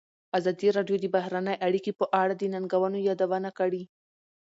ازادي 0.37 0.67
راډیو 0.77 0.97
د 1.01 1.05
بهرنۍ 1.15 1.55
اړیکې 1.67 1.91
په 1.99 2.05
اړه 2.21 2.33
د 2.37 2.43
ننګونو 2.53 2.97
یادونه 3.07 3.49
کړې. 3.59 3.83